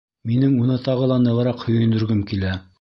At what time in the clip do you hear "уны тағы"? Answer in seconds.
0.63-1.11